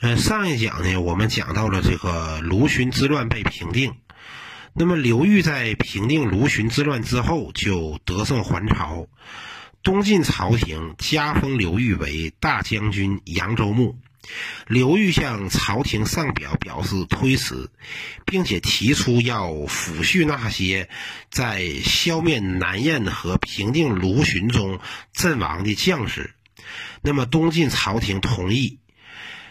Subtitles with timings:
[0.00, 3.94] 呃，上一讲呢，我们讲到了这个卢循之乱被平定。
[4.74, 9.06] 那么刘裕在平定卢循之乱之后，就得胜还朝。
[9.82, 13.98] 东晋朝廷加封刘裕为大将军、扬州牧。
[14.66, 17.70] 刘裕向朝廷上表表示推辞，
[18.26, 20.88] 并且提出要抚恤那些
[21.30, 24.80] 在消灭南燕和平定卢循中
[25.12, 26.34] 阵亡的将士。
[27.00, 28.80] 那么东晋朝廷同意。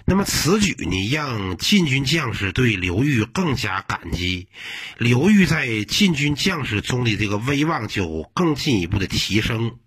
[0.05, 4.49] 那么此举呢，让禁军将士对刘裕更加感激，
[4.97, 9.77] 刘裕在禁军将士中的这个威望就更进一步的提升。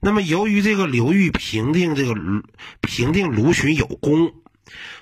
[0.00, 2.14] 那么由于这个刘裕平定这个
[2.80, 4.32] 平定卢循有功，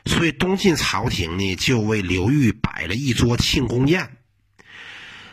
[0.05, 4.17] 所以东晋朝廷呢就为刘裕摆了一桌庆功宴。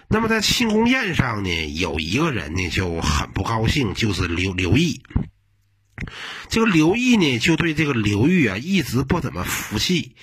[0.08, 5.02] 那么在庆功宴上呢，有一个人呢就很不高兴，就是刘刘毅。
[6.50, 10.16] 这个刘毅呢，就对这个刘裕啊一直不怎么服气，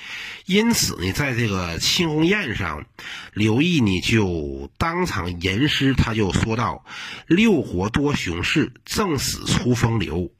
[0.47, 2.87] 因此呢，在这个庆功宴上，
[3.33, 6.85] 刘毅呢就当场吟诗，他就说道
[7.27, 10.31] ：“六国多雄士，正史出风流。”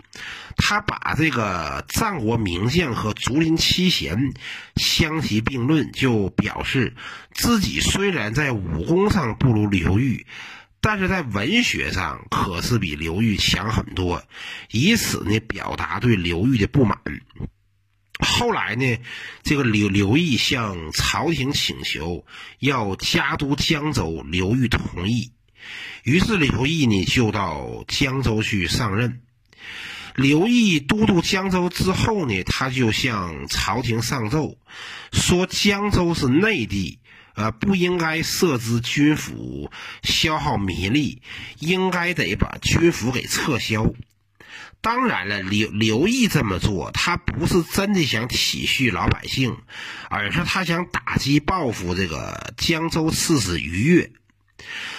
[0.57, 4.33] 他把这个战国名将和竹林七贤
[4.77, 6.95] 相提并论，就表示
[7.33, 10.27] 自己虽然在武功上不如刘裕。
[10.85, 14.23] 但是在文学上可是比刘裕强很多，
[14.71, 16.99] 以此呢表达对刘裕的不满。
[18.19, 18.99] 后来呢，
[19.43, 22.27] 这个刘刘毅向朝廷请求
[22.59, 25.33] 要加都江州，刘裕同意。
[26.03, 29.23] 于是刘毅呢就到江州去上任。
[30.15, 34.59] 刘毅都督江州之后呢，他就向朝廷上奏，
[35.13, 36.99] 说江州是内地。
[37.35, 39.71] 呃，不应该设置军府，
[40.03, 41.23] 消耗民力，
[41.59, 43.93] 应该得把军府给撤销。
[44.81, 49.57] 当然了，刘刘毅这么做，他不是真的想体恤老百姓，
[50.11, 54.11] 而是他想打击报复这个江州刺史于越。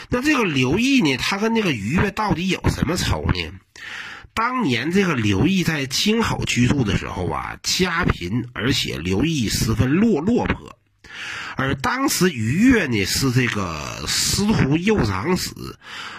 [0.09, 3.51] 那这个刘毅呢，他跟那个于越到底有什么仇呢？
[4.34, 10.78] 当年这个刘毅在京口居住的时候啊，家贫，而且刘毅十分落落魄。
[11.57, 15.51] 而当时于越呢是这个司徒右长史，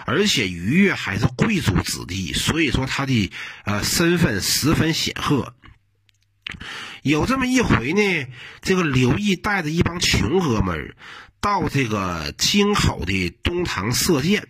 [0.05, 3.31] 而且于越还是贵族子弟，所以说他的
[3.63, 5.53] 呃身份十分显赫。
[7.03, 8.27] 有这么一回呢，
[8.61, 10.95] 这个刘毅带着一帮穷哥们儿
[11.39, 14.47] 到这个京口的东堂射箭。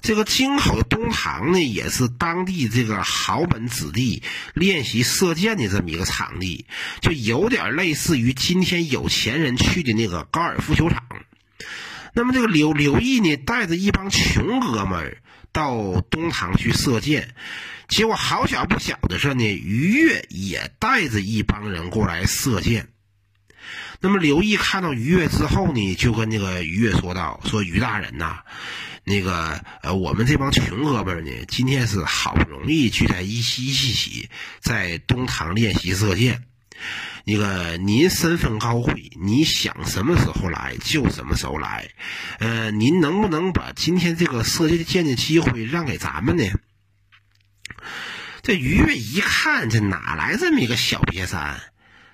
[0.00, 4.22] 这个京口东堂呢，也是当地这个豪门子弟
[4.54, 6.66] 练习射箭的这么一个场地，
[7.00, 11.02] 就有点类似于今天有钱人去的那个高尔夫球场。
[12.14, 15.18] 那么这个刘刘毅呢，带着一帮穷哥们儿
[15.52, 17.34] 到东堂去射箭，
[17.86, 22.88] 结果好巧不巧的是呢，于越也带着一帮人过来射箭。
[24.00, 28.38] 那么刘毅看到于越之后呢，就跟那个于越说道：“说于大人呐。”
[29.08, 34.28] 那个呃，我们这帮穷哥们儿呢，今天是好不容易聚在一起一起，
[34.60, 36.44] 在东堂练习射箭。
[37.24, 41.90] 那个您身份高贵，你想什么时候来就什么时候来。
[42.38, 46.44] 呃，您能不能把今天这个射箭的机会让给咱们呢？
[48.42, 51.60] 这于越一看，这哪来这么一个小瘪三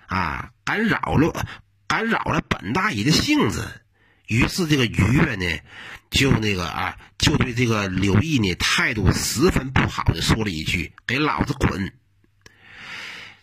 [0.06, 0.50] 啊？
[0.64, 1.46] 敢扰了，
[1.86, 3.82] 敢扰了本大爷的性子。
[4.26, 5.60] 于是这个于越呢。
[6.10, 11.92] 就那个啊，就对这个刘毅呢态度十分不好的说了一句：“给老子滚！”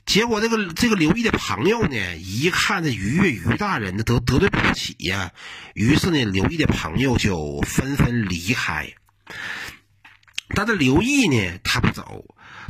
[0.06, 5.34] 结果这个这个刘毅的朋友呢，一看这于越于大人呢得得罪不起呀，
[5.74, 8.94] 于是呢刘毅的朋友就纷纷离开。
[10.56, 12.24] 但是刘毅呢，他不走，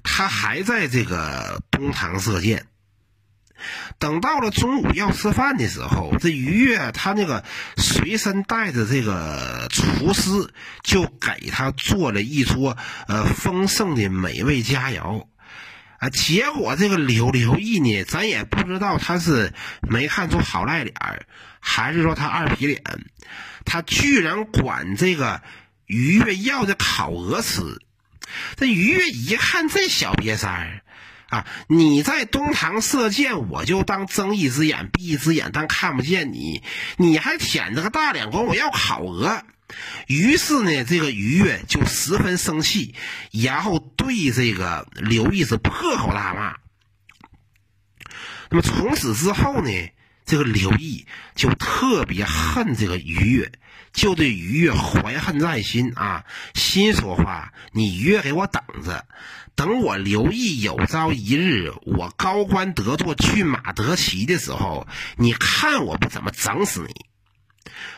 [0.03, 2.65] 他还在这个东堂射箭。
[3.99, 7.43] 等到了中午要吃饭的时候，这于越他那个
[7.77, 12.77] 随身带着这个厨师，就给他做了一桌
[13.07, 15.25] 呃丰盛的美味佳肴，
[15.99, 21.25] 啊，结果这个刘刘毅呢，咱也不知道他是没看出好赖脸儿，
[21.59, 22.81] 还是说他二皮脸，
[23.65, 25.41] 他居然管这个
[25.85, 27.61] 于越要的烤鹅吃，
[28.55, 30.81] 这于越一看这小瘪三儿。
[31.31, 31.47] 啊！
[31.67, 36.61] 你在东堂射箭，我就当睁一只眼闭一只眼，当看不见你。
[36.97, 39.43] 你还舔着个大脸管我要烤鹅。
[40.07, 42.93] 于是呢，这个于越就十分生气，
[43.31, 46.57] 然后对这个刘毅是破口大骂。
[48.49, 49.71] 那么从此之后呢，
[50.25, 53.53] 这个刘毅就特别恨这个于越，
[53.93, 59.05] 就对于越怀恨在心啊，心说话：你于越给我等着，
[59.55, 67.05] 等我刘毅有朝一日我高官得坐、骏马得骑的时候，你看我不怎么整死你。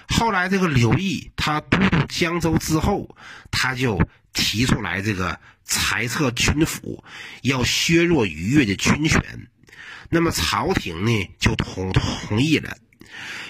[0.07, 3.16] 后来这个刘毅他都督江州之后，
[3.51, 4.00] 他就
[4.34, 7.04] 提出来这个裁撤军府，
[7.42, 9.48] 要削弱于越的军权。
[10.10, 12.78] 那么朝廷呢就同同意了，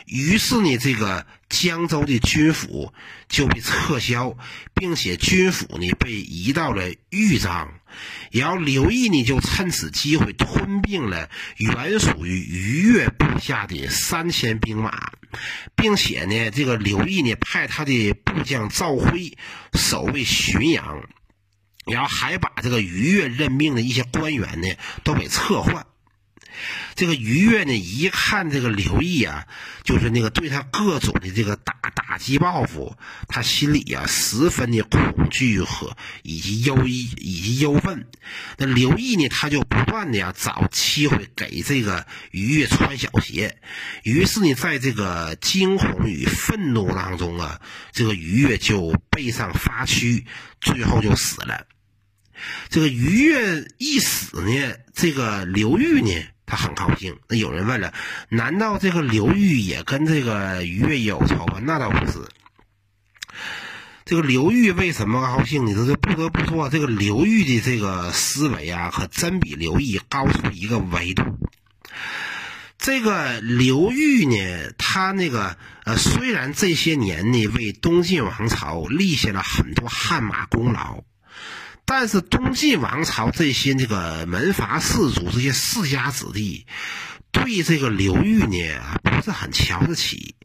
[0.06, 2.94] 于是呢这个江州的军府
[3.30, 4.38] 就被撤销，
[4.74, 7.74] 并且军府呢被移到了豫章，
[8.31, 15.12] 然后刘毅呢就趁此机会吞并了原属于于越部下的三千兵马，
[15.75, 19.38] 并且呢这个刘毅呢派他的部将赵辉
[19.74, 21.07] 守卫浔阳，
[21.86, 24.68] 然后还把这个于越任命的一些官员呢
[25.04, 25.86] 都给撤换。
[26.96, 29.48] 这个于越呢，一看这个刘毅啊，
[29.84, 32.96] 就是那个对他各种的这个打打击报复，
[33.28, 38.08] 他心里呀十分的恐惧和以及忧以以及忧愤。
[38.58, 43.58] 那刘毅呢，他就不断的呀找机会给这个于越穿小鞋。
[44.04, 47.60] 于是呢，在这个惊恐与愤怒当中啊，
[47.92, 50.26] 这个于越就背上发躯，
[50.62, 51.66] 最后就死了。
[52.70, 56.32] 这个于越一死呢，这个刘裕呢。
[56.45, 57.18] 他很高兴。
[57.28, 57.94] 那有人问了，
[58.30, 61.60] 难道这个刘裕也跟这个于越有仇吗？
[61.62, 62.19] 那倒不是。
[64.06, 65.74] 这个刘裕为什么高兴呢？
[65.74, 71.24] 这是不得不说，这个刘裕的这个思维啊，可真比刘毅高出一个维度。
[72.78, 75.56] 这个刘裕呢，他那个
[75.86, 81.01] 呃，虽然这些年呢为东晋王朝立下了很多汗马功劳。
[81.85, 86.65] 但是东晋王朝这些这个门阀士族、这些世家子弟，
[87.31, 90.35] 对这个刘裕呢不是很瞧得起，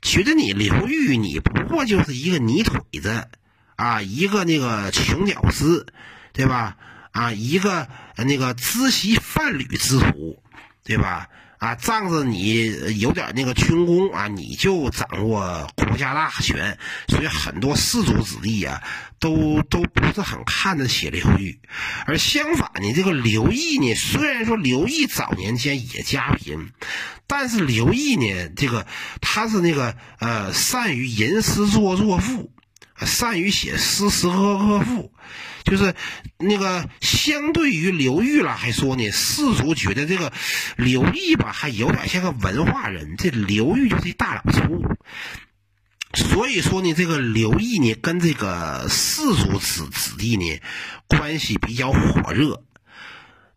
[0.00, 3.28] 觉得你刘裕你不过就是一个泥腿子
[3.74, 5.86] 啊，一个那个穷屌丝，
[6.32, 6.76] 对吧？
[7.12, 10.42] 啊，一个那个知悉贩履之徒，
[10.84, 11.28] 对吧？
[11.66, 16.78] 啊，仗着你有点那个军功啊，你就掌握国家大权，
[17.08, 18.80] 所以很多士族子弟呀，
[19.18, 21.58] 都都不是很看得起刘裕。
[22.06, 26.70] 而相反呢，这个刘毅呢，虽然说刘毅早年间也家贫，
[27.26, 28.86] 但是刘毅呢，这个
[29.20, 32.52] 他是那个呃，善于吟诗作作赋，
[33.04, 35.12] 善于写诗诗和歌赋。
[35.64, 35.96] 就是
[36.38, 40.32] 那个相对于刘裕了，还说呢，士族觉得这个
[40.76, 44.82] 刘毅吧，还有点像个文化人，这刘裕就是一大老粗。
[46.14, 50.60] 所以说呢，这个刘毅呢，跟这个士族子子弟呢，
[51.08, 52.62] 关系比较火热。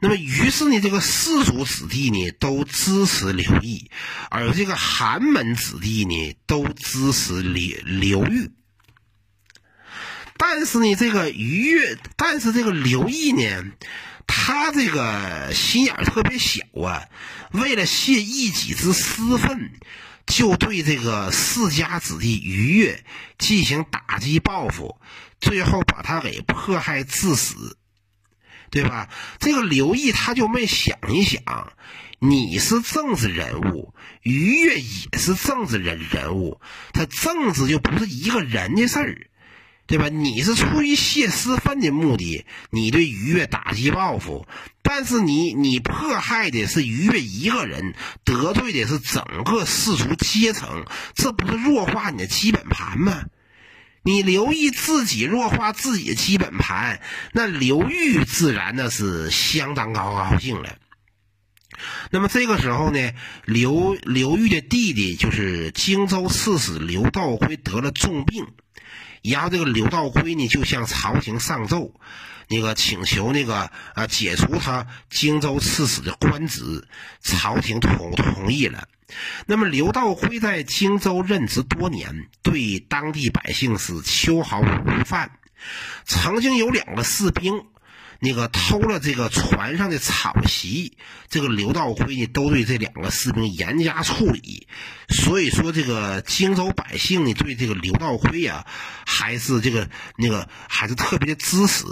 [0.02, 3.92] 那么，于是呢，这个士族子弟呢，都支持刘毅，
[4.32, 8.50] 而这个寒门子弟呢，都支持刘刘裕。
[10.42, 13.66] 但是呢，这个于越，但是这个刘毅呢，
[14.26, 17.04] 他这个心眼特别小啊。
[17.52, 19.72] 为了泄一己之私愤，
[20.26, 23.04] 就对这个世家子弟于越
[23.38, 24.96] 进行打击报复，
[25.42, 27.76] 最后把他给迫害致死，
[28.70, 29.10] 对吧？
[29.40, 31.74] 这个刘毅他就没想一想，
[32.20, 36.62] 你是政治人物，于越也是政治人人物，
[36.94, 39.28] 他政治就不是一个人的事儿。
[39.90, 40.08] 对吧？
[40.08, 44.46] 你是出于泄私愤的目的，你对于越打击报复，
[44.84, 53.24] 但是你你迫害的是于越一个人，得罪的是整个士族阶层，这不是弱化你的基本盘吗？
[54.04, 57.02] 你留意自己弱化自己的基本盘，
[57.34, 60.78] 那刘裕自然那是相当高高兴了。
[62.12, 63.12] 那么这个时候呢，
[63.46, 68.46] 刘刘裕的弟弟就是荆州刺史刘道辉得了重病。
[69.22, 71.94] 然后这个刘道辉呢，就向朝廷上奏，
[72.48, 76.88] 那个请求那个啊解除他荆州刺史的官职，
[77.22, 78.88] 朝廷同同意了。
[79.46, 85.32] 那么刘道辉在荆州任职多年，对当地百姓是秋毫无犯。
[86.06, 87.66] 曾经有两个士兵。
[88.20, 90.98] 那个偷了这个船上的草席，
[91.30, 94.68] 这个刘道辉呢，都对这两个士兵严加处理。
[95.08, 98.66] 所以说，这个荆州百姓呢，对这个刘道辉呀，
[99.06, 101.86] 还是这个那个还是特别的支持。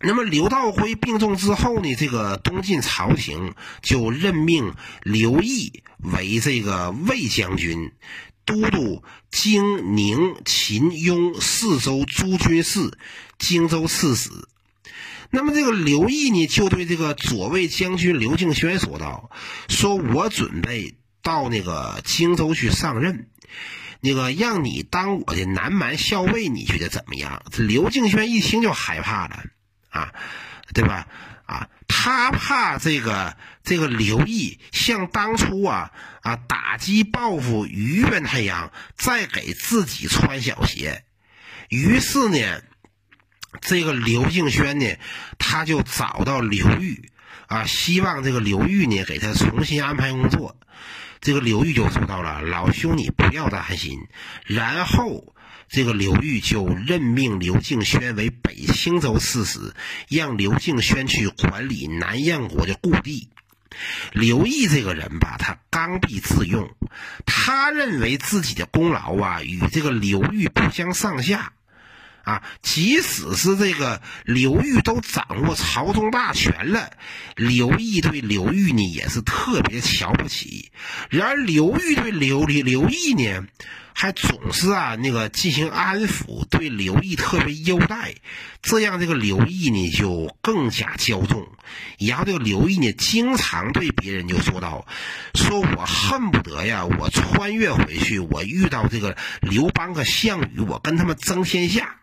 [0.00, 7.92] 那么刘道辉病重之后呢，这个东晋朝廷就任命刘毅为这个魏将军、
[8.44, 12.98] 都督荆宁秦雍四州诸军事、
[13.38, 14.30] 荆州刺史。
[15.34, 19.30] 那么这个刘毅呢，就对这个左卫将军刘敬轩说道
[19.68, 23.28] ：“说我准备到那个荆州去上任，
[24.00, 29.42] 那个让你当我的南蛮校尉，你觉得怎么样？”这刘敬轩一听就害怕了，
[29.90, 30.14] 啊，
[30.72, 31.08] 对吧？
[31.46, 35.90] 啊，他怕这个这个刘毅像当初啊
[36.22, 41.04] 啊打击报复于元太阳，再给自己穿小鞋。
[41.68, 42.62] 于是呢，
[43.60, 44.96] 这个刘敬轩呢，
[45.38, 47.10] 他就找到刘裕
[47.46, 50.56] 啊，希望这个刘裕呢给他重新安排工作。
[51.20, 53.98] 这个刘裕就说到了：“老兄，你不要担心。”
[54.46, 55.32] 然后。
[55.66, 59.74] 这个刘裕就任命刘敬轩为北青州刺史，
[60.08, 63.30] 让刘敬轩去管理南燕国的故地。
[64.12, 66.70] 刘毅这个人吧，他刚愎自用，
[67.24, 71.54] 他认为自己的功劳啊与这个刘裕不相上下。
[72.24, 76.90] 啊，即使是这个刘裕都掌握朝中大权了，
[77.36, 80.70] 刘毅对刘裕呢也是特别瞧不起。
[81.10, 83.46] 然而刘裕对刘刘刘毅呢，
[83.92, 88.14] 还总是啊那个进行安抚，对刘毅特别优待，
[88.62, 91.46] 这样这个刘毅呢就更加骄纵。
[91.98, 94.86] 然后这个刘毅呢，经常对别人就说道
[95.34, 101.96] ：“说我恨不得呀，我穿越回去，我遇到这个刘邦和项羽，我跟他们争天下。”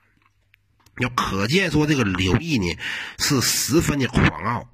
[0.97, 2.77] 要可见说这个刘毅呢
[3.17, 4.67] 是十分的狂傲，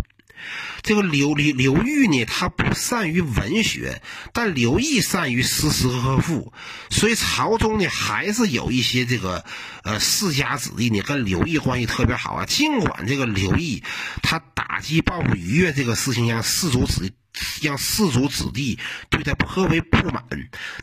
[0.82, 4.02] 这个刘刘刘裕呢他不善于文学，
[4.34, 6.54] 但刘毅善于诗词歌赋，
[6.90, 9.46] 所以朝中呢还是有一些这个
[9.84, 12.46] 呃世家子弟呢跟刘毅关系特别好啊。
[12.46, 13.84] 尽管这个刘毅
[14.22, 17.14] 他打击报复于越这个事情让士族子弟
[17.62, 18.80] 让士族子弟
[19.10, 20.24] 对他颇为不满，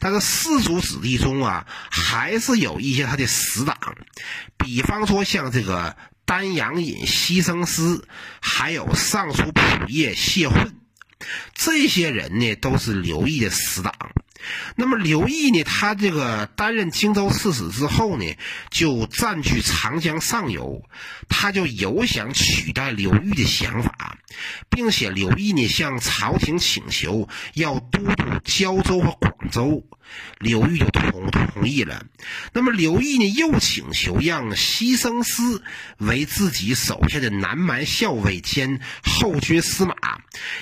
[0.01, 3.77] 但是士族子弟中啊还是有一些他的死党。
[4.57, 8.07] 比方说，像这个丹阳尹西生司，
[8.41, 10.75] 还有尚书仆射谢混，
[11.55, 13.95] 这些人呢，都是刘毅的死党。
[14.77, 15.63] 那么刘毅呢？
[15.65, 18.37] 他这个担任荆州刺史之后呢，
[18.71, 20.83] 就占据长江上游，
[21.29, 24.19] 他就有想取代刘裕的想法，
[24.69, 29.83] 并且刘毅呢向朝廷请求要都督胶州和广州，
[30.41, 32.05] 刘裕就同意同意了。
[32.53, 35.63] 那么刘毅呢又请求让西生司
[35.97, 39.95] 为自己手下的南蛮校尉兼后军司马，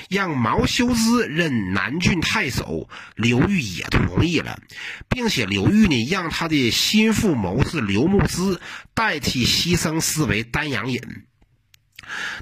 [0.09, 3.73] 让毛修之任南郡太守，刘裕。
[3.73, 4.61] 也同意了，
[5.09, 8.61] 并且刘裕呢，让他的心腹谋士刘牧之
[8.93, 11.01] 代替西生司为丹阳尹。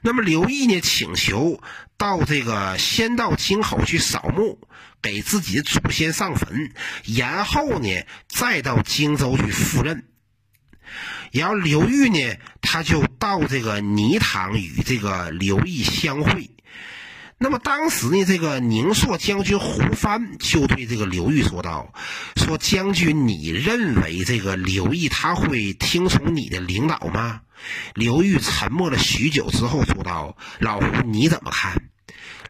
[0.03, 1.63] 那么刘毅呢，请求
[1.97, 4.59] 到这个先到京口去扫墓，
[5.03, 6.73] 给自己的祖先上坟，
[7.05, 7.89] 然后呢，
[8.29, 10.05] 再到荆州去赴任。
[11.33, 16.51] 然后刘裕呢，他就到这个泥塘与这个刘毅相会。
[17.43, 21.95] 那么当时呢，这个宁朔将军胡藩就对这个刘裕说道
[22.37, 27.41] ：“说将军，你认为这个刘毅他会听从你的领导吗？”
[27.95, 31.83] 刘裕沉默了许久之后说道：“老胡，你怎么看？”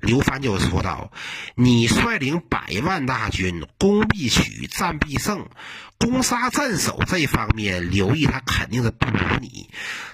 [0.01, 1.13] 刘凡就说道
[1.57, 5.47] ：“你率领百万大军，攻必取，战必胜，
[6.01, 9.69] 攻杀镇守这方面，刘毅他肯定是不如你。”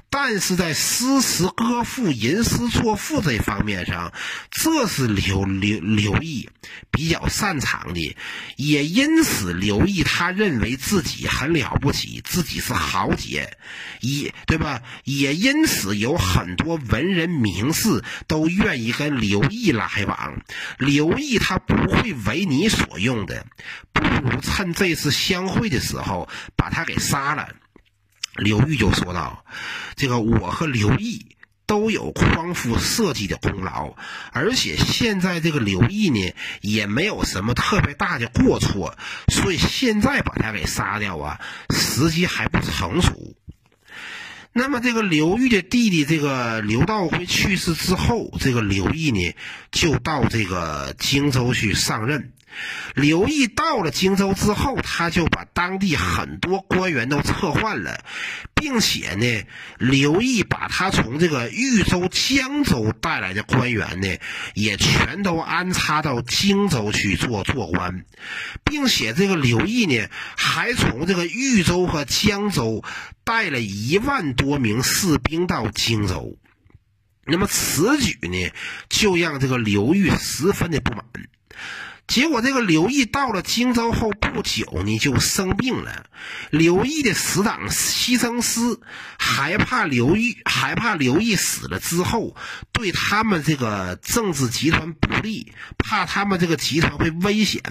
[0.09, 4.13] 但是在诗词歌赋、吟诗作赋这方面上，
[4.51, 6.49] 这是刘刘刘毅
[6.91, 8.17] 比较擅长的，
[8.57, 13.59] 也因此刘毅他认为自己很了不起，自己是豪杰，
[14.01, 14.81] 也对吧？
[15.05, 20.41] 也因此有很多文人名士都愿意跟刘毅来往。
[20.79, 23.45] 刘毅他不会为你所用的，
[23.97, 27.49] 不如趁这次相会的时候把他给杀了。
[28.37, 29.45] 刘裕就说道
[29.97, 33.97] ：“这个我和刘毅都有匡扶社稷的功劳，
[34.31, 38.99] 而且现在这个刘毅呢也没有什么特别大的过错，
[39.29, 43.35] 所以现在把他给杀掉啊，时机还不成熟。
[44.53, 49.35] 那么这个刘裕的弟弟这个刘道辉去世之后，这个刘毅呢
[49.73, 52.35] 就到这个荆州去上任。”
[52.95, 58.05] 刘毅到了荆州之后，他就把当地很多官员都撤换了，
[58.55, 59.47] 并且呢，
[59.79, 64.09] 刘毅把他从这个豫州、江州带来的官员呢，
[64.55, 68.05] 也全都安插到荆州去做做官，
[68.65, 72.83] 并且这个刘毅呢，还从这个豫州和江州
[73.25, 76.39] 带了一万多名士兵到荆州。
[77.29, 78.53] 那么此举呢，
[78.89, 81.05] 就让这个刘裕十分的不满。
[82.07, 86.07] 结果这个刘毅到了荆州后不久呢，就生病了。
[86.51, 88.61] 刘毅的死党西生师
[89.19, 92.37] 害怕刘毅，害怕刘毅死了之后
[92.73, 97.63] 对他们这个政治集团不利，怕他们这个集团会危险。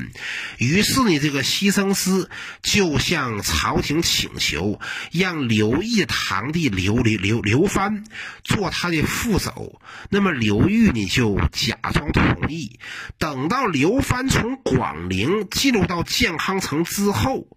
[0.58, 2.30] 于是呢，这个西生师
[2.62, 4.80] 就向朝廷请求，
[5.12, 8.04] 让刘毅堂弟刘刘刘刘藩
[8.44, 9.82] 做他的副手。
[10.10, 12.80] 那么刘裕呢，就假装同意。
[13.18, 17.48] 等到刘藩从广陵进入到建康城之后，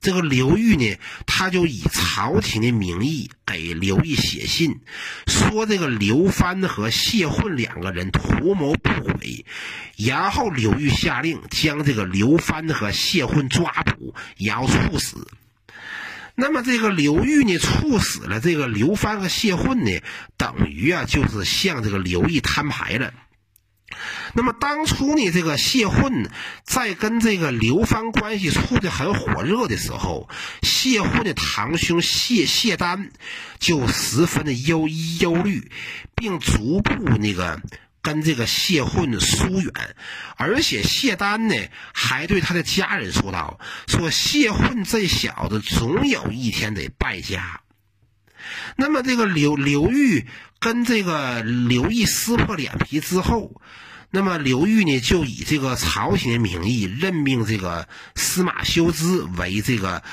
[0.00, 4.80] 这个刘裕呢，他就以朝廷的名义给刘毅写信，
[5.26, 9.46] 说这个刘藩和谢混两个人图谋不轨，
[9.96, 15.26] 然后刘裕下令将这个刘藩和谢混抓捕，然后处死。
[16.36, 20.00] 那么这个刘裕呢，处死了这个刘藩和谢混呢，
[20.36, 23.14] 等于啊，就是向这个刘毅摊牌了。
[24.36, 26.28] 那么当初呢，这个谢混
[26.64, 30.28] 在跟这个刘芳关系处的很火热的时候，
[30.62, 33.10] 谢混的堂兄谢谢丹
[33.60, 34.88] 就十分的忧
[35.20, 35.70] 忧虑，
[36.16, 37.60] 并逐步那个
[38.02, 39.72] 跟这个谢混疏远，
[40.36, 41.54] 而且谢丹呢
[41.92, 47.60] 还对他的家人说道：“说谢混这小子总有一天得败家。”
[48.76, 50.26] 那么这个刘刘裕
[50.58, 53.60] 跟这个刘毅撕破脸皮之后。
[54.14, 60.04] 那么刘裕呢，就以这个朝廷的名义任命这个司马修之为这个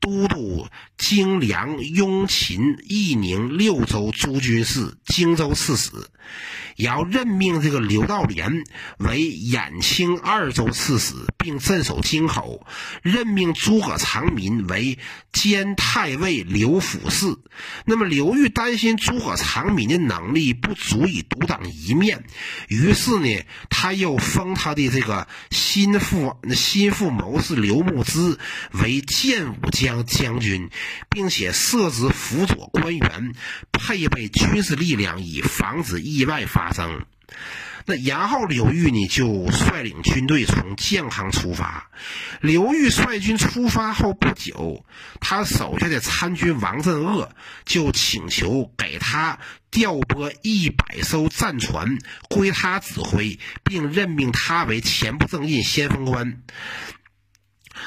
[0.00, 5.90] 都督荆凉、雍秦、义宁六州诸军事、荆州刺史。
[6.80, 8.64] 也要任命这个刘道廉
[8.96, 12.64] 为兖青二州刺史，并镇守京口；
[13.02, 14.98] 任命诸葛长民为
[15.30, 17.36] 兼太尉刘府事。
[17.84, 22.24] 那么刘裕担心诸葛长民的能力不足以独当一面，
[22.68, 28.38] 于是呢，他又封他的这个心腹心腹谋士刘牧之
[28.72, 30.70] 为建武将将军，
[31.10, 33.34] 并且设置辅佐官员，
[33.82, 36.72] 配备军事力量，以防止意外发。
[36.72, 37.04] 生，
[37.86, 41.90] 那然后刘裕呢就率领军队从建康出发。
[42.40, 44.84] 刘裕率军出发后不久，
[45.20, 47.32] 他手下的参军王镇恶
[47.64, 49.38] 就请求给他
[49.70, 56.40] 调拨一百艘战船归他指挥，并任命他为前部正印先锋官。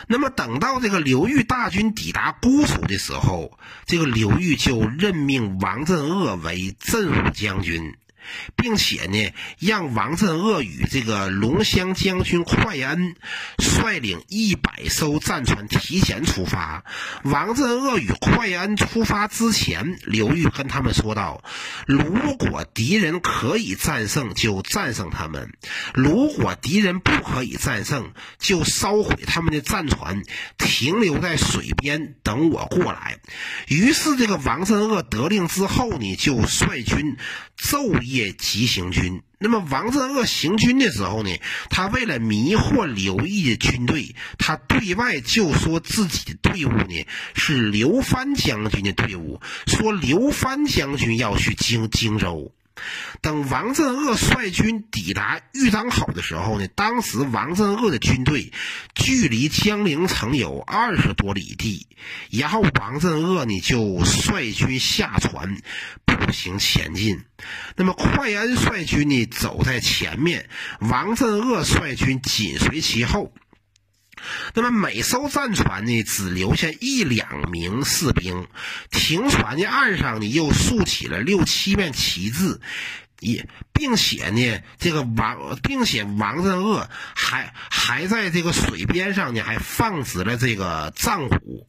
[0.07, 7.95] 那么等到这个刘裕大军抵达姑苏的时候，这个刘裕就任命王镇恶为镇武将军。
[8.55, 13.15] 并且呢，让王镇恶与这个龙骧将军快恩
[13.57, 16.83] 率领一百艘战船提前出发。
[17.23, 21.43] 王镇恶与快恩出发之前，刘裕跟他们说道
[21.85, 25.47] ：“如果敌人可以战胜，就战胜他们；
[25.93, 30.23] 如果敌人不可以战胜，就烧毁他们的战船，
[30.57, 33.17] 停留在水边等我过来。”
[33.67, 37.17] 于是，这个王镇恶得令之后呢，就率军
[37.57, 38.12] 昼夜。
[38.13, 39.21] 夜急行军。
[39.39, 41.29] 那么王镇恶行军的时候呢，
[41.69, 52.53] 他为了迷惑刘毅的军队，他对外就说自己的队伍呢是刘藩将军的队伍，说刘藩将军要去荆荆州。
[53.21, 58.51] 等王镇恶率军抵达豫章口的时候呢，当时王镇恶的军队
[58.95, 61.85] 距离江陵城有二十多里地，
[62.31, 65.61] 然后王镇恶呢就率军下船
[66.25, 67.23] 步行前进。
[67.75, 73.33] 那么快安率军呢走在前面，王镇恶率军紧随其后。
[74.53, 78.47] 那么每艘战船呢，只留下一两名士兵。
[78.89, 82.61] 停船的岸上呢，又竖起了六七面旗帜，
[83.23, 91.67] 也并且呢，这个王，并且王镇恶还还在这个水边上呢，还放置了这个战鼓。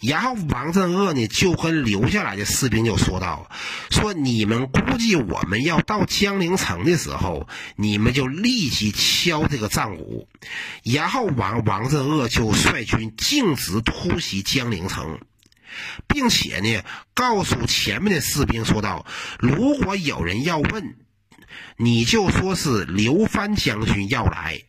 [0.00, 3.48] 然后王镇恶呢，就跟留下来的士兵就说道
[3.90, 10.28] ：“说你们估计我们要到江陵城的时候，你们就立即敲这个战鼓。”
[10.82, 15.20] 然后王王镇恶就率军径直突袭江陵城，
[16.08, 16.82] 并且呢，
[17.14, 19.06] 告诉前面的士兵说道
[19.38, 20.96] ：“如果有人要问，
[21.76, 24.62] 你就说是刘藩将军要来。”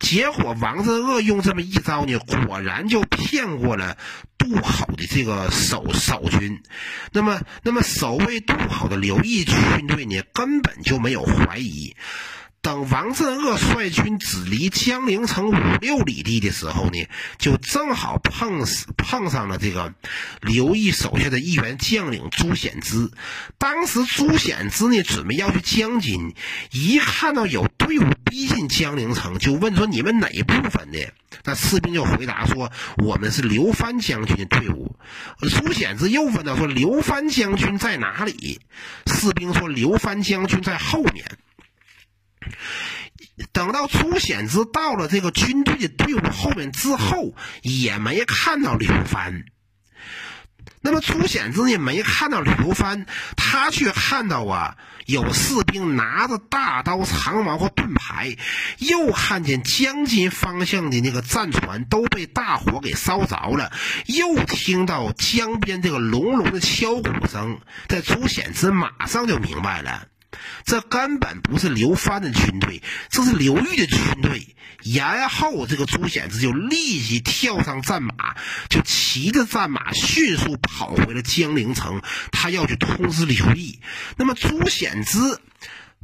[0.00, 3.96] 结果王镇恶用这么一招呢，果然就骗过了
[4.36, 6.60] 渡口的这个守守军。
[7.12, 11.94] 那么，那么守卫渡口的刘毅军队呢，根本就没有怀疑。
[12.62, 19.92] 等王镇恶率军只离江陵城五六里地的时候呢，就正好碰死碰上了这个
[20.40, 23.10] 刘毅手下的一员将领朱显之。
[23.58, 26.36] 当时朱显之呢，准备要去江津，
[26.70, 32.70] 一看到有队伍逼近江陵城，就问说：“你们哪一部分的？”那士兵就回答说
[33.04, 34.94] ：“我们是刘藩将军的队伍。”
[35.50, 38.60] 朱显之又问到说：“刘藩将军在哪里？”
[39.10, 41.24] 士兵说：“刘藩将军在后面。”
[43.52, 49.44] 等到朱显之到了这个军队的队伍后面之后，也没看到刘藩。
[50.84, 54.76] 那么朱显之也没看到刘藩，他却看到啊，
[55.06, 58.36] 有士兵拿着大刀、长矛和盾牌，
[58.78, 63.70] 又看见江津方向的那个战船都被大火给烧着了，
[64.06, 70.08] 又听到江边这个隆隆的敲鼓声，在朱显之马上就明白了。
[70.64, 74.54] 这根本不是刘藩的军队，这是刘裕的军队。
[74.84, 78.34] 然后，这个朱显之就立即跳上战马，
[78.68, 83.78] 就骑着战马迅速跑回了江陵城，他要去通知刘毅。
[84.16, 85.18] 那么，朱显之。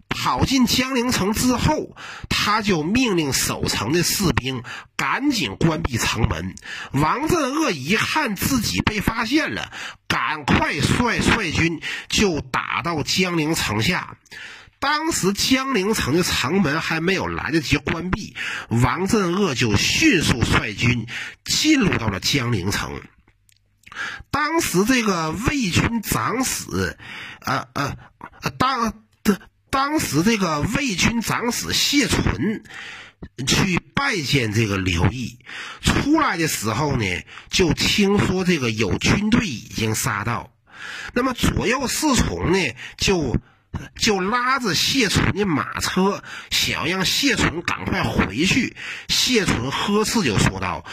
[0.09, 1.97] 跑进江陵城之后，
[2.29, 4.63] 他就命令守城的士兵
[4.97, 6.55] 赶紧关闭城门。
[6.93, 9.73] 王镇恶一看自己被发现了，
[10.09, 14.17] 赶快率率军就打到江陵城下。
[14.81, 18.35] 当时江陵城的城门还没有来得及关闭，
[18.69, 21.07] 王镇恶就迅速率军
[21.45, 23.01] 进入到了江陵城。
[24.31, 26.99] 当时这个魏军长史，
[27.41, 27.97] 呃呃，
[28.59, 29.41] 当的。
[29.71, 32.63] 当时这个魏军长史谢纯
[33.47, 35.39] 去拜见这个刘毅，
[35.81, 37.05] 出来的时候呢，
[37.51, 40.53] 就听说这个有军队已经杀到，
[41.15, 42.59] 那么左右侍从呢
[42.97, 43.37] 就。
[43.97, 48.77] 就拉着谢纯的马车，想让谢纯赶快回去。
[49.09, 50.85] 谢纯呵斥就说道：“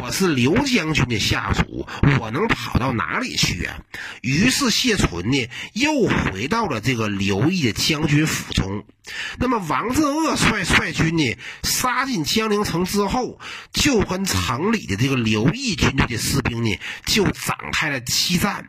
[0.00, 1.86] 我是刘将军的下属，
[2.18, 3.78] 我能跑到哪里去啊？”
[4.22, 8.84] 于是谢纯呢，又回到了这个刘毅的将军府中。
[9.38, 13.40] 那么王镇恶率率军呢，杀进江陵城之后，
[13.72, 18.68] 就跟城里的这个刘毅军队的士兵呢，就展开了激战。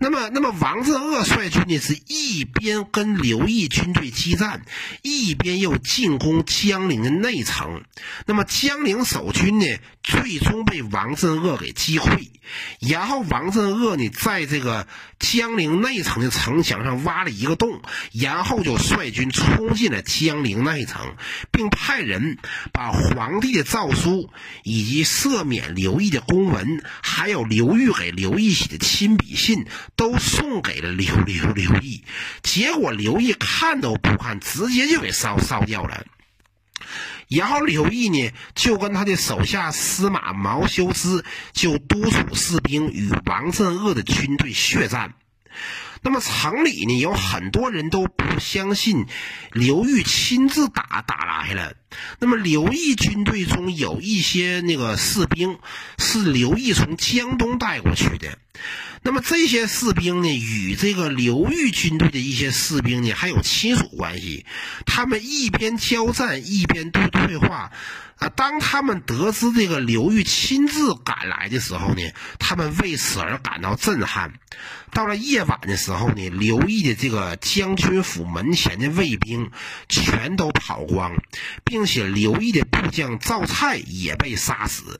[0.00, 4.62] 那么，那么王镇恶率军呢，是一边跟刘毅军队激战，
[5.02, 7.82] 一边又进攻江陵的内城。
[8.24, 9.66] 那么江陵守军呢，
[10.04, 12.28] 最终被王镇恶给击溃。
[12.80, 14.86] 然后王镇恶呢，在这个
[15.18, 17.82] 江陵内城的城墙上挖了一个洞，
[18.12, 21.16] 然后就率军冲进了江陵内城，
[21.50, 22.38] 并派人
[22.72, 24.30] 把皇帝的诏书
[24.62, 29.66] 以及赦免刘毅的公文，还有刘裕给刘毅写的亲笔信。
[29.98, 32.04] 都送给了刘刘刘毅，
[32.44, 36.06] 结果刘毅看都不看，直接就给烧烧掉了。
[37.28, 45.14] 然后刘毅呢，就跟他的手下司马毛修之就督促士兵与王镇恶的军队血战。
[46.00, 49.04] 那么城里呢，有很多人都不相信
[49.52, 51.74] 刘裕亲自打打来了。
[52.20, 55.58] 那么刘毅军队中有一些那个士兵
[55.98, 58.38] 是刘毅从江东带过去的。
[59.02, 64.44] 那么这些士兵呢，与这个刘裕军队的一些士兵呢，还有亲属关系。
[64.86, 67.70] 他们一边交战，一边对对话。
[68.18, 72.02] 啊，当他们得知这个刘裕亲自赶来的时候呢，
[72.40, 74.32] 他们为此而感到震撼。
[74.92, 79.52] 到了夜晚的时候呢，刘毅的这个将军府门前的卫兵
[79.88, 81.14] 全都跑光，
[81.64, 84.98] 并且刘毅的部将赵蔡也被杀死。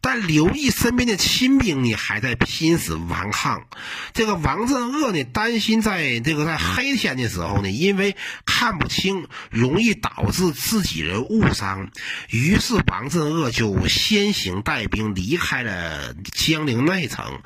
[0.00, 3.66] 但刘毅身边的亲兵呢，还在拼死顽抗。
[4.12, 11.90] 这个王镇恶呢，担心在这个在黑天的时候呢，因为看不清，容易导致自己人误伤。
[12.30, 17.40] 于是王镇恶就先行带兵离开了江陵内城，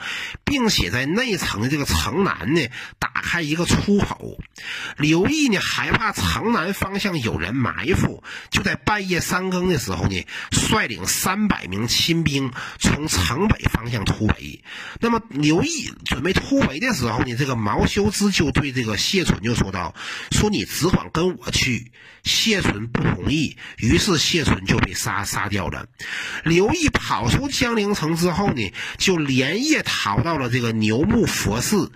[0.44, 4.38] 并且在内城的这个城南呢，打开一个出口。
[4.96, 12.39] 刘毅呢，害怕城南方向有人埋伏，就在半夜三更的时候呢，率领三百名亲兵。
[12.79, 14.62] 从城北方向突围，
[15.00, 19.94] 那么刘毅准备突围的时候呢，这个毛修之就对这个谢纯就说道
[20.33, 21.90] ：“说你只管跟我去。”
[22.22, 25.87] 谢纯不同意，于是谢纯就被杀杀掉了。
[26.44, 31.90] 刘毅跑出江陵城之后呢，就连夜逃到了这个牛木佛寺。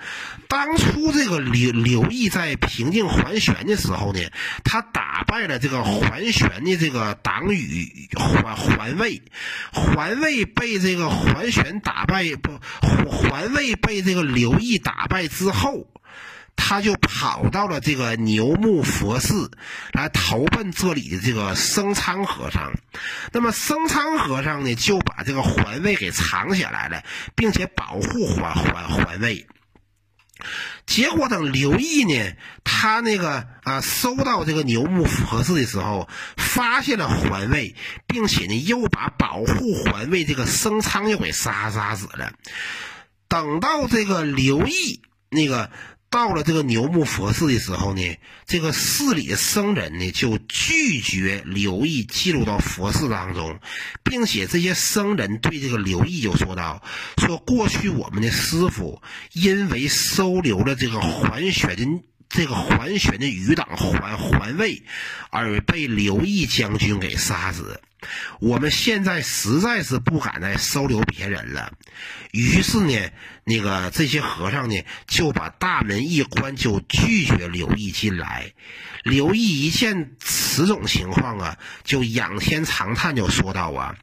[0.49, 4.21] 当初这个刘刘毅在平定桓玄的时候呢，
[4.65, 9.21] 他打败了这个桓玄的这个党羽桓桓魏，
[9.75, 15.87] 桓魏被这个桓玄打败不，桓桓魏被这个刘毅打败之后。
[16.57, 19.51] 他就跑到了这个牛目佛寺
[19.91, 22.73] 来投奔这里的这个僧仓和尚。
[23.33, 27.03] 那么僧仓和尚呢，就把这个桓卫给藏起来了，
[27.35, 29.45] 并且保护环环环卫。
[30.87, 37.75] 结果等刘毅呢，他那个啊，收到这个牛木合适的时候，发现了环卫，
[38.07, 42.33] 并且呢，又把保护环卫这个生仓又给杀杀死了。
[43.29, 45.71] 等到这个刘毅那个。
[46.15, 53.59] 到了这个牛木佛寺的时候呢，这个寺里的僧人呢就拒绝刘毅进入到佛寺当中，
[54.05, 56.85] 并且这些僧人对这个刘毅就说道
[57.19, 61.85] ：“说过去我们的师傅因为收留了这个桓玄的
[62.29, 64.85] 这个桓玄的余党桓桓卫，
[65.31, 67.81] 而被刘毅将军给杀死。”
[68.41, 71.73] 我们现在实在是不敢再收留别人了，
[72.33, 73.11] 于是呢，
[73.45, 78.53] 那个这些和尚呢就把大门一关，就拒绝刘毅进来。
[79.03, 83.95] 刘毅一见此种情况啊，就仰天长叹，就说道：“啊，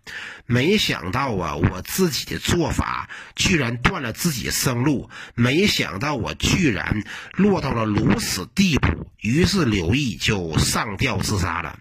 [0.45, 11.79] 没想到啊，我自己的做法居然断了自己的生路，没想到我居然落到了如此地步。”于是刘毅就上吊自杀了。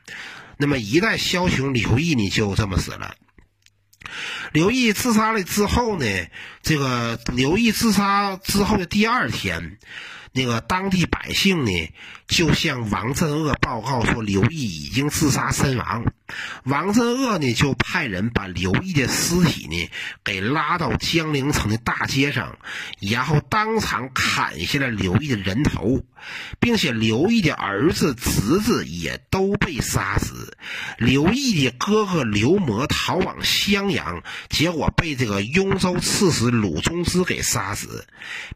[0.60, 3.16] 那么一代枭雄刘毅呢，就这么死了。
[4.52, 6.06] 刘毅自杀了之后呢，
[6.62, 9.78] 这个刘毅自杀之后的第二天。
[10.32, 11.92] 那个当地百姓呢，
[12.28, 16.04] 就向王镇恶报告说刘毅已经自杀身亡。
[16.62, 19.90] 王镇恶呢，就派人把刘毅的尸体呢，
[20.22, 22.58] 给拉到江陵城的大街上，
[23.00, 26.04] 然后当场砍下了刘毅的人头，
[26.60, 30.56] 并且刘毅的儿子、侄子也都被杀死。
[30.98, 38.06] 刘毅的哥哥刘摩逃往襄阳，结果被这个雍州刺史鲁宗之给杀死，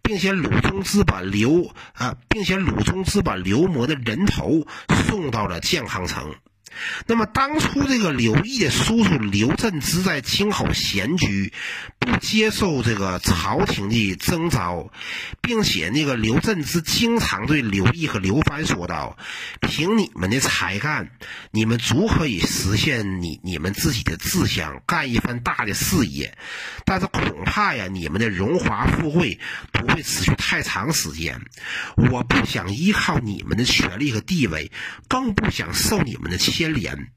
[0.00, 1.63] 并且鲁宗之把刘。
[1.92, 4.66] 啊，并且鲁中之把刘魔的人头
[5.08, 6.34] 送到了健康城。
[7.06, 11.52] 那么当初这个刘毅的叔叔刘振之在青口闲居，
[12.04, 14.92] 不接受这个朝廷的征召，
[15.42, 19.18] 并且那个刘振之经常对刘毅和刘藩说道
[19.60, 21.10] ：“凭你们的才干，
[21.50, 26.38] 你们足可以实现你你们自己的志向，干一番大的事业。
[26.84, 29.40] 但是恐怕呀，你们的荣华富贵
[29.72, 31.40] 不会持续太长时间。
[31.96, 34.70] 我不想依靠你们的权力和地位，
[35.08, 37.08] 更不想受你们的。”牵连，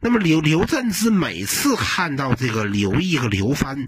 [0.00, 3.86] 那么刘刘振之每次看到这个刘毅和刘帆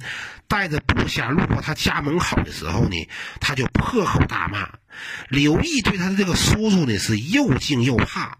[0.48, 3.08] 带着部下路过他家门口的时候呢，
[3.40, 4.68] 他就破口大骂。
[5.28, 8.38] 刘毅对他的这个叔叔呢是又敬又怕。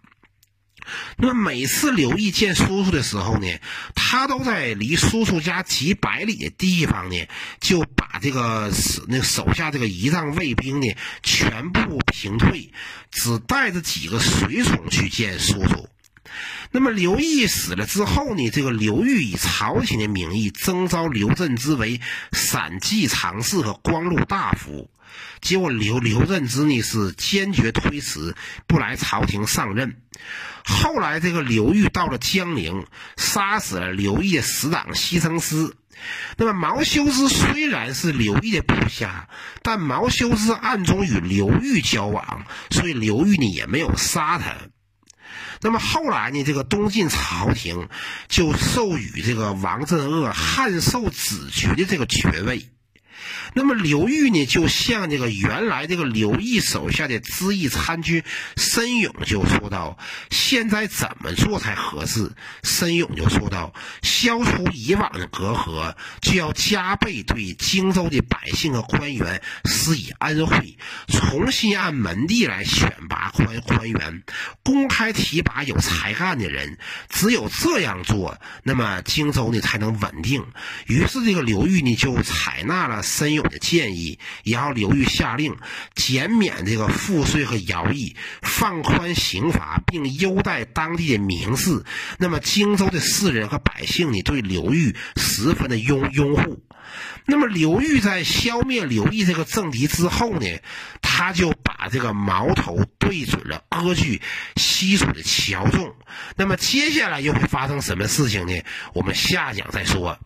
[1.17, 3.47] 那么每次刘毅见叔叔的时候呢，
[3.95, 7.17] 他都在离叔叔家几百里的地方呢，
[7.61, 10.89] 就把这个手那手下这个仪仗卫兵呢
[11.23, 12.73] 全部平退，
[13.13, 15.89] 只带着几个随从去见叔叔。
[16.75, 18.51] 那么刘毅死了之后呢？
[18.51, 22.01] 这个刘裕以朝廷的名义征召刘振之为
[22.33, 24.91] 散骑常侍和光禄大夫，
[25.43, 28.35] 结果刘刘振之呢是坚决推辞，
[28.67, 29.99] 不来朝廷上任。
[30.65, 32.87] 后来这个刘裕到了江陵，
[33.19, 35.75] 杀死了刘毅的死党西城师。
[36.39, 39.29] 那么毛修之虽然是刘毅的部下，
[39.63, 44.55] 但毛修之暗中与刘裕交往，所以刘裕呢也没有杀他。
[45.63, 46.43] 那么后来呢？
[46.43, 47.89] 这个东晋朝廷
[48.29, 52.72] 就授予这个王镇恶汉寿子爵的这个爵位。
[53.55, 58.23] 那么刘裕呢，就向这个原来这个刘毅手下的知议参军
[58.57, 59.99] 申勇就说道
[60.31, 62.33] ：“现在怎么做才合适？”
[62.65, 70.77] 申勇就说道：“消除以往的隔阂，就要加倍对荆州的百姓和官员施以恩惠，
[71.09, 74.23] 重新按门第来选拔官官员，
[74.63, 76.79] 公开提拔有才干的人。
[77.09, 80.45] 只有这样做，那么荆州呢才能稳定。”
[80.87, 83.03] 于是这个刘裕呢就采纳了。
[83.03, 85.57] 申勇的建议，然后刘裕下令
[85.95, 91.85] 减免这个赋税和徭役，放宽刑罚，并优待当地的名士。
[92.19, 96.63] 那么荆州的士人和百姓呢，对刘裕十分的拥拥护。
[97.25, 100.47] 那么刘裕在消灭刘毅这个政敌之后呢，
[101.01, 104.21] 他就把这个矛头对准了割据
[104.57, 105.95] 西楚的乔仲。
[106.37, 108.61] 那么接下来又会发生什么事情呢？
[108.93, 110.19] 我们下讲再说。